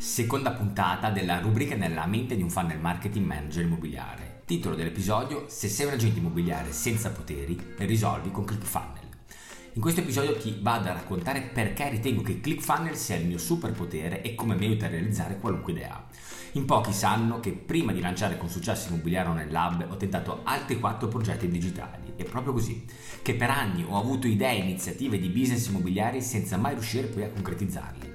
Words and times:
Seconda 0.00 0.52
puntata 0.52 1.10
della 1.10 1.40
rubrica 1.40 1.74
nella 1.74 2.06
mente 2.06 2.34
di 2.34 2.40
un 2.40 2.48
funnel 2.48 2.80
marketing 2.80 3.26
manager 3.26 3.64
immobiliare. 3.64 4.40
Titolo 4.46 4.74
dell'episodio 4.74 5.44
Se 5.48 5.68
sei 5.68 5.88
un 5.88 5.92
agente 5.92 6.20
immobiliare 6.20 6.72
senza 6.72 7.10
poteri, 7.10 7.74
risolvi 7.76 8.30
con 8.30 8.44
ClickFunnel. 8.44 9.08
In 9.74 9.80
questo 9.82 10.00
episodio 10.00 10.38
ti 10.38 10.58
vado 10.62 10.88
a 10.88 10.94
raccontare 10.94 11.42
perché 11.42 11.90
ritengo 11.90 12.22
che 12.22 12.40
ClickFunnel 12.40 12.96
sia 12.96 13.16
il 13.16 13.26
mio 13.26 13.36
superpotere 13.36 14.22
e 14.22 14.34
come 14.34 14.54
mi 14.54 14.64
aiuta 14.64 14.86
a 14.86 14.88
realizzare 14.88 15.38
qualunque 15.38 15.72
idea. 15.72 16.02
In 16.52 16.64
pochi 16.64 16.94
sanno 16.94 17.38
che 17.38 17.52
prima 17.52 17.92
di 17.92 18.00
lanciare 18.00 18.38
con 18.38 18.48
successo 18.48 18.88
Immobiliare 18.88 19.34
nel 19.34 19.52
Lab 19.52 19.86
ho 19.86 19.96
tentato 19.98 20.40
altri 20.44 20.80
quattro 20.80 21.08
progetti 21.08 21.46
digitali. 21.46 22.14
È 22.16 22.24
proprio 22.24 22.54
così, 22.54 22.86
che 23.20 23.34
per 23.34 23.50
anni 23.50 23.84
ho 23.86 23.98
avuto 23.98 24.26
idee 24.26 24.54
e 24.56 24.62
iniziative 24.62 25.20
di 25.20 25.28
business 25.28 25.66
immobiliari 25.66 26.22
senza 26.22 26.56
mai 26.56 26.72
riuscire 26.72 27.06
poi 27.06 27.24
a 27.24 27.30
concretizzarli. 27.30 28.09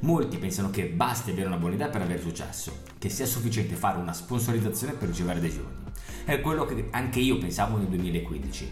Molti 0.00 0.36
pensano 0.36 0.68
che 0.70 0.84
basti 0.88 1.30
avere 1.30 1.46
una 1.46 1.56
buona 1.56 1.74
idea 1.74 1.88
per 1.88 2.02
avere 2.02 2.20
successo, 2.20 2.82
che 2.98 3.08
sia 3.08 3.24
sufficiente 3.24 3.74
fare 3.76 3.98
una 3.98 4.12
sponsorizzazione 4.12 4.92
per 4.92 5.08
ricevere 5.08 5.38
adesioni. 5.38 5.74
È 6.24 6.38
quello 6.42 6.66
che 6.66 6.88
anche 6.90 7.18
io 7.20 7.38
pensavo 7.38 7.78
nel 7.78 7.86
2015. 7.86 8.70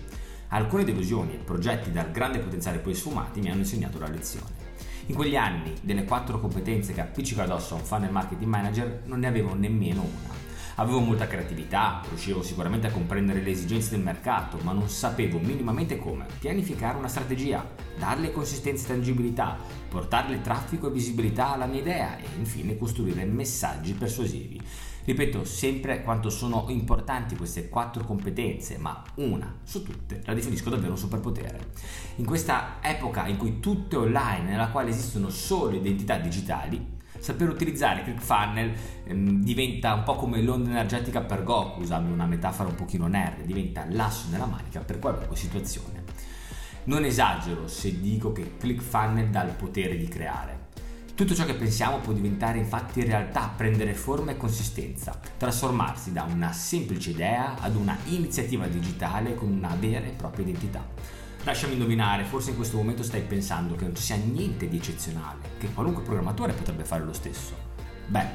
Alcune 0.48 0.84
delusioni 0.84 1.32
e 1.32 1.38
progetti 1.38 1.90
dal 1.90 2.10
grande 2.10 2.40
potenziale 2.40 2.78
poi 2.78 2.94
sfumati 2.94 3.40
mi 3.40 3.50
hanno 3.50 3.60
insegnato 3.60 3.98
la 3.98 4.08
lezione. 4.08 4.62
In 5.06 5.14
quegli 5.14 5.36
anni, 5.36 5.72
delle 5.80 6.04
quattro 6.04 6.38
competenze 6.38 6.92
che 6.92 7.00
appiccico 7.00 7.40
addosso 7.40 7.74
a 7.74 7.78
un 7.78 7.84
funnel 7.84 8.12
marketing 8.12 8.50
manager, 8.50 9.02
non 9.06 9.20
ne 9.20 9.26
avevo 9.26 9.54
nemmeno 9.54 10.02
una. 10.02 10.34
Avevo 10.76 10.98
molta 10.98 11.28
creatività, 11.28 12.02
riuscivo 12.08 12.42
sicuramente 12.42 12.88
a 12.88 12.90
comprendere 12.90 13.40
le 13.40 13.50
esigenze 13.50 13.90
del 13.90 14.00
mercato, 14.00 14.58
ma 14.62 14.72
non 14.72 14.88
sapevo 14.88 15.38
minimamente 15.38 15.98
come 15.98 16.26
pianificare 16.40 16.98
una 16.98 17.06
strategia, 17.06 17.64
darle 17.96 18.32
consistenza 18.32 18.84
e 18.84 18.88
tangibilità, 18.88 19.56
portarle 19.88 20.40
traffico 20.40 20.88
e 20.88 20.92
visibilità 20.92 21.52
alla 21.52 21.66
mia 21.66 21.78
idea 21.78 22.18
e 22.18 22.24
infine 22.38 22.76
costruire 22.76 23.24
messaggi 23.24 23.92
persuasivi. 23.92 24.60
Ripeto 25.04 25.44
sempre 25.44 26.02
quanto 26.02 26.28
sono 26.28 26.64
importanti 26.68 27.36
queste 27.36 27.68
quattro 27.68 28.02
competenze, 28.02 28.76
ma 28.76 29.00
una 29.16 29.58
su 29.62 29.84
tutte 29.84 30.22
la 30.24 30.34
definisco 30.34 30.70
davvero 30.70 30.92
un 30.92 30.98
superpotere. 30.98 31.68
In 32.16 32.24
questa 32.24 32.78
epoca 32.80 33.28
in 33.28 33.36
cui 33.36 33.60
tutto 33.60 34.02
è 34.02 34.06
online, 34.06 34.50
nella 34.50 34.70
quale 34.70 34.90
esistono 34.90 35.28
solo 35.28 35.76
identità 35.76 36.16
digitali, 36.16 37.02
saper 37.24 37.48
utilizzare 37.48 38.02
ClickFunnel 38.02 38.72
ehm, 39.04 39.42
diventa 39.42 39.94
un 39.94 40.02
po' 40.02 40.14
come 40.14 40.42
l'onda 40.42 40.68
energetica 40.68 41.22
per 41.22 41.42
Goku, 41.42 41.80
usando 41.80 42.12
una 42.12 42.26
metafora 42.26 42.68
un 42.68 42.74
pochino 42.74 43.06
nerd, 43.06 43.46
diventa 43.46 43.86
l'asso 43.88 44.28
nella 44.30 44.44
manica 44.44 44.80
per 44.80 44.98
qualunque 44.98 45.34
situazione. 45.34 46.04
Non 46.84 47.02
esagero 47.02 47.66
se 47.66 47.98
dico 47.98 48.30
che 48.32 48.58
ClickFunnel 48.58 49.30
dà 49.30 49.42
il 49.42 49.54
potere 49.54 49.96
di 49.96 50.06
creare. 50.06 50.72
Tutto 51.14 51.34
ciò 51.34 51.46
che 51.46 51.54
pensiamo 51.54 51.96
può 51.96 52.12
diventare 52.12 52.58
infatti 52.58 53.02
realtà, 53.02 53.50
prendere 53.56 53.94
forma 53.94 54.32
e 54.32 54.36
consistenza, 54.36 55.18
trasformarsi 55.38 56.12
da 56.12 56.24
una 56.24 56.52
semplice 56.52 57.08
idea 57.08 57.54
ad 57.58 57.74
una 57.74 57.96
iniziativa 58.08 58.66
digitale 58.66 59.34
con 59.34 59.50
una 59.50 59.74
vera 59.80 60.04
e 60.04 60.10
propria 60.10 60.44
identità. 60.44 61.23
Lasciami 61.44 61.74
indovinare, 61.74 62.24
forse 62.24 62.50
in 62.50 62.56
questo 62.56 62.78
momento 62.78 63.02
stai 63.02 63.20
pensando 63.20 63.76
che 63.76 63.84
non 63.84 63.94
ci 63.94 64.02
sia 64.02 64.16
niente 64.16 64.66
di 64.66 64.78
eccezionale, 64.78 65.50
che 65.58 65.70
qualunque 65.74 66.02
programmatore 66.02 66.54
potrebbe 66.54 66.84
fare 66.84 67.04
lo 67.04 67.12
stesso. 67.12 67.54
Beh, 68.06 68.26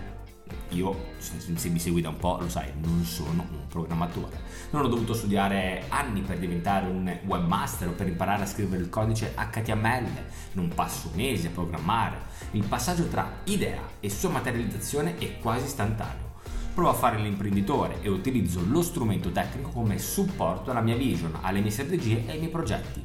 io, 0.70 0.96
se 1.18 1.70
mi 1.70 1.80
segui 1.80 2.02
da 2.02 2.10
un 2.10 2.18
po', 2.18 2.38
lo 2.40 2.48
sai, 2.48 2.72
non 2.80 3.04
sono 3.04 3.48
un 3.50 3.66
programmatore. 3.68 4.40
Non 4.70 4.86
ho 4.86 4.88
dovuto 4.88 5.16
studiare 5.16 5.86
anni 5.90 6.22
per 6.22 6.38
diventare 6.38 6.86
un 6.86 7.20
webmaster 7.26 7.88
o 7.88 7.94
per 7.94 8.08
imparare 8.08 8.44
a 8.44 8.46
scrivere 8.46 8.84
il 8.84 8.90
codice 8.90 9.34
HTML. 9.34 10.08
Non 10.52 10.68
passo 10.68 11.10
mesi 11.16 11.48
a 11.48 11.52
programmare. 11.52 12.18
Il 12.52 12.66
passaggio 12.66 13.08
tra 13.08 13.40
idea 13.46 13.82
e 14.00 14.08
sua 14.12 14.30
materializzazione 14.30 15.18
è 15.18 15.40
quasi 15.40 15.66
istantaneo 15.66 16.29
provo 16.73 16.89
a 16.89 16.94
fare 16.94 17.17
l'imprenditore 17.17 18.02
e 18.02 18.09
utilizzo 18.09 18.64
lo 18.66 18.81
strumento 18.81 19.31
tecnico 19.31 19.70
come 19.70 20.00
supporto 20.00 20.72
alla 20.72 20.81
mia 20.81 20.95
vision, 20.95 21.38
alle 21.42 21.61
mie 21.61 21.72
strategie 21.72 22.26
e 22.26 22.32
ai 22.32 22.38
miei 22.39 22.52
progetti. 22.52 23.04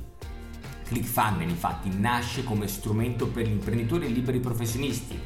ClickFunnel 0.85 1.49
infatti 1.49 1.89
nasce 1.99 2.45
come 2.45 2.69
strumento 2.69 3.27
per 3.29 3.47
gli 3.47 3.53
imprenditori 3.53 4.07
e 4.07 4.11
liberi 4.11 4.39
professionisti. 4.39 5.19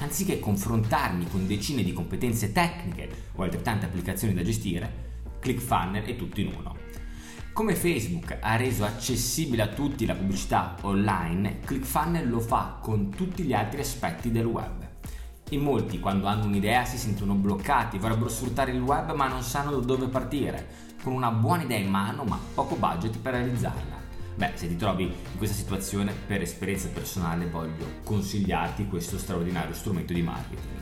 Anziché 0.00 0.38
confrontarmi 0.38 1.26
con 1.28 1.46
decine 1.46 1.82
di 1.82 1.92
competenze 1.92 2.52
tecniche 2.52 3.08
o 3.34 3.42
altrettante 3.42 3.86
applicazioni 3.86 4.34
da 4.34 4.42
gestire, 4.42 5.06
ClickFunnel 5.40 6.04
è 6.04 6.14
tutto 6.14 6.40
in 6.40 6.52
uno. 6.56 6.76
Come 7.52 7.74
Facebook 7.74 8.38
ha 8.40 8.54
reso 8.54 8.84
accessibile 8.84 9.62
a 9.62 9.68
tutti 9.68 10.06
la 10.06 10.14
pubblicità 10.14 10.76
online, 10.82 11.58
ClickFunnel 11.64 12.28
lo 12.28 12.38
fa 12.38 12.78
con 12.80 13.10
tutti 13.10 13.42
gli 13.42 13.52
altri 13.52 13.80
aspetti 13.80 14.30
del 14.30 14.46
web. 14.46 14.87
In 15.50 15.62
molti, 15.62 15.98
quando 15.98 16.26
hanno 16.26 16.44
un'idea, 16.44 16.84
si 16.84 16.98
sentono 16.98 17.32
bloccati, 17.32 17.96
vorrebbero 17.96 18.28
sfruttare 18.28 18.70
il 18.70 18.82
web 18.82 19.14
ma 19.14 19.28
non 19.28 19.42
sanno 19.42 19.70
da 19.70 19.86
dove 19.86 20.06
partire, 20.08 20.68
con 21.02 21.14
una 21.14 21.30
buona 21.30 21.62
idea 21.62 21.78
in 21.78 21.88
mano 21.88 22.24
ma 22.24 22.38
poco 22.52 22.74
budget 22.74 23.16
per 23.16 23.32
realizzarla. 23.32 23.96
Beh, 24.34 24.52
se 24.56 24.68
ti 24.68 24.76
trovi 24.76 25.04
in 25.04 25.38
questa 25.38 25.56
situazione, 25.56 26.12
per 26.12 26.42
esperienza 26.42 26.88
personale 26.88 27.46
voglio 27.46 27.86
consigliarti 28.04 28.88
questo 28.88 29.16
straordinario 29.16 29.72
strumento 29.72 30.12
di 30.12 30.20
marketing. 30.20 30.76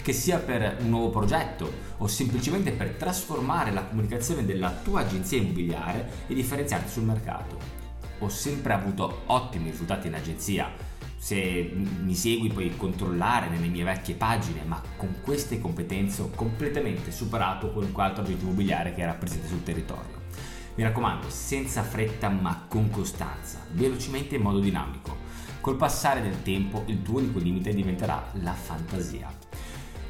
Che 0.00 0.12
sia 0.12 0.38
per 0.38 0.76
un 0.80 0.88
nuovo 0.88 1.10
progetto 1.10 1.70
o 1.98 2.06
semplicemente 2.06 2.70
per 2.70 2.90
trasformare 2.90 3.72
la 3.72 3.84
comunicazione 3.84 4.44
della 4.44 4.70
tua 4.70 5.00
agenzia 5.00 5.38
immobiliare 5.38 6.26
e 6.28 6.34
differenziarti 6.34 6.90
sul 6.90 7.02
mercato. 7.02 7.58
Ho 8.20 8.28
sempre 8.28 8.72
avuto 8.72 9.22
ottimi 9.26 9.70
risultati 9.70 10.06
in 10.06 10.14
agenzia, 10.14 10.70
se 11.22 11.70
mi 11.72 12.16
segui 12.16 12.48
puoi 12.48 12.76
controllare 12.76 13.48
nelle 13.48 13.68
mie 13.68 13.84
vecchie 13.84 14.16
pagine, 14.16 14.64
ma 14.64 14.82
con 14.96 15.20
queste 15.22 15.60
competenze 15.60 16.22
ho 16.22 16.30
completamente 16.34 17.12
superato 17.12 17.70
qualunque 17.70 18.02
altro 18.02 18.24
agente 18.24 18.42
immobiliare 18.42 18.92
che 18.92 19.02
era 19.02 19.12
presente 19.12 19.46
sul 19.46 19.62
territorio. 19.62 20.22
Mi 20.74 20.82
raccomando, 20.82 21.30
senza 21.30 21.84
fretta 21.84 22.28
ma 22.28 22.64
con 22.66 22.90
costanza, 22.90 23.64
velocemente 23.70 24.34
e 24.34 24.38
in 24.38 24.42
modo 24.42 24.58
dinamico. 24.58 25.16
Col 25.60 25.76
passare 25.76 26.22
del 26.22 26.42
tempo 26.42 26.82
il 26.86 27.02
tuo 27.02 27.18
unico 27.18 27.38
limite 27.38 27.72
diventerà 27.72 28.28
la 28.40 28.52
fantasia. 28.52 29.32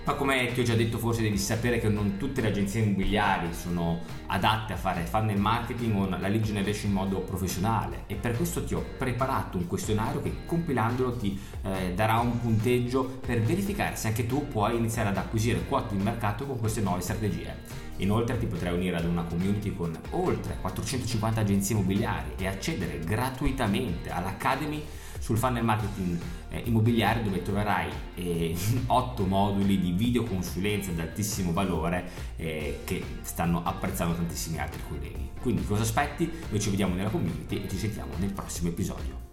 Ma 0.04 0.14
come 0.14 0.50
ti 0.52 0.58
ho 0.58 0.62
già 0.64 0.74
detto 0.74 0.98
forse 0.98 1.22
devi 1.22 1.38
sapere 1.38 1.78
che 1.78 1.88
non 1.88 2.16
tutte 2.16 2.40
le 2.40 2.48
agenzie 2.48 2.80
immobiliari 2.80 3.54
sono 3.54 4.00
adatte 4.26 4.72
a 4.72 4.76
fare 4.76 5.04
funnel 5.04 5.38
marketing 5.38 5.94
o 5.94 6.08
la 6.08 6.26
lead 6.26 6.42
generation 6.42 6.90
in 6.90 6.96
modo 6.96 7.20
professionale 7.20 8.02
e 8.08 8.16
per 8.16 8.36
questo 8.36 8.64
ti 8.64 8.74
ho 8.74 8.84
preparato 8.98 9.58
un 9.58 9.68
questionario 9.68 10.20
che 10.20 10.44
compilandolo 10.44 11.16
ti 11.16 11.38
eh, 11.62 11.92
darà 11.94 12.18
un 12.18 12.40
punteggio 12.40 13.20
per 13.24 13.42
verificare 13.42 13.94
se 13.94 14.08
anche 14.08 14.26
tu 14.26 14.48
puoi 14.48 14.76
iniziare 14.76 15.10
ad 15.10 15.16
acquisire 15.18 15.64
quote 15.68 15.94
di 15.96 16.02
mercato 16.02 16.46
con 16.46 16.58
queste 16.58 16.80
nuove 16.80 17.00
strategie. 17.00 17.54
Inoltre 17.98 18.38
ti 18.38 18.46
potrai 18.46 18.74
unire 18.74 18.96
ad 18.96 19.04
una 19.04 19.22
community 19.22 19.72
con 19.72 19.96
oltre 20.10 20.56
450 20.60 21.40
agenzie 21.40 21.76
immobiliari 21.76 22.32
e 22.38 22.48
accedere 22.48 22.98
gratuitamente 22.98 24.10
all'Academy 24.10 24.82
sul 25.22 25.38
funnel 25.38 25.62
marketing 25.62 26.18
eh, 26.48 26.62
immobiliare 26.64 27.22
dove 27.22 27.42
troverai 27.42 27.88
eh, 28.16 28.56
8 28.86 29.24
moduli 29.24 29.78
di 29.78 29.92
video 29.92 30.24
consulenza 30.24 30.90
ad 30.90 30.98
altissimo 30.98 31.52
valore 31.52 32.10
eh, 32.36 32.80
che 32.84 33.04
stanno 33.20 33.62
apprezzando 33.62 34.16
tantissimi 34.16 34.58
altri 34.58 34.80
colleghi. 34.88 35.30
Quindi 35.40 35.64
cosa 35.64 35.82
aspetti? 35.82 36.28
Noi 36.50 36.60
ci 36.60 36.70
vediamo 36.70 36.96
nella 36.96 37.10
community 37.10 37.62
e 37.62 37.68
ci 37.68 37.76
sentiamo 37.76 38.12
nel 38.18 38.32
prossimo 38.32 38.68
episodio. 38.68 39.31